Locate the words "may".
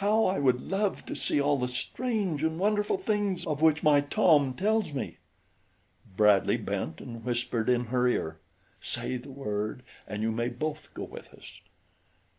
10.32-10.48